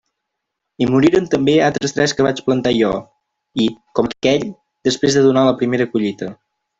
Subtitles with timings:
[0.83, 2.89] I moriren també altres tres que vaig plantar jo,
[3.65, 4.47] i, com aquell,
[4.89, 6.31] després de donar la primera collita.